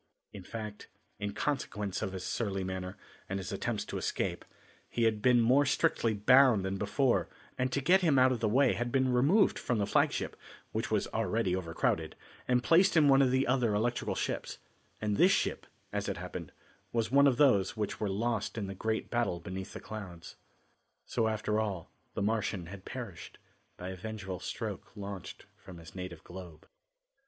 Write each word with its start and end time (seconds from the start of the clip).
In 0.33 0.41
fact, 0.41 0.87
in 1.19 1.33
consequence 1.33 2.01
of 2.01 2.11
his 2.13 2.23
surly 2.23 2.63
manner, 2.63 2.97
and 3.29 3.37
his 3.37 3.51
attempts 3.51 3.85
to 3.85 3.99
escape, 3.99 4.43
he 4.89 5.03
had 5.03 5.21
been 5.21 5.39
more 5.39 5.63
strictly 5.63 6.15
bound 6.15 6.65
than 6.65 6.77
before 6.79 7.29
and 7.55 7.71
to 7.71 7.81
get 7.81 8.01
him 8.01 8.17
out 8.17 8.31
of 8.31 8.39
the 8.39 8.49
way 8.49 8.73
had 8.73 8.91
been 8.91 9.13
removed 9.13 9.59
from 9.59 9.77
the 9.77 9.85
flagship, 9.85 10.35
which 10.71 10.89
was 10.89 11.05
already 11.09 11.55
overcrowded, 11.55 12.15
and 12.47 12.63
placed 12.63 12.97
in 12.97 13.09
one 13.09 13.21
of 13.21 13.29
the 13.29 13.45
other 13.45 13.75
electric 13.75 14.17
ships, 14.17 14.57
and 14.99 15.17
this 15.17 15.31
ship 15.31 15.67
as 15.93 16.09
it 16.09 16.17
happened 16.17 16.51
was 16.91 17.11
one 17.11 17.27
of 17.27 17.37
those 17.37 17.77
which 17.77 17.99
were 17.99 18.09
lost 18.09 18.57
in 18.57 18.65
the 18.65 18.73
great 18.73 19.11
battle 19.11 19.39
beneath 19.39 19.73
the 19.73 19.79
clouds. 19.79 20.35
So 21.05 21.27
after 21.27 21.59
all, 21.59 21.91
the 22.15 22.23
Martian 22.23 22.65
had 22.65 22.85
perished, 22.85 23.37
by 23.77 23.89
a 23.89 23.95
vengeful 23.95 24.39
stroke 24.39 24.97
launched 24.97 25.45
from 25.57 25.77
his 25.77 25.93
native 25.93 26.23
globe. 26.23 26.67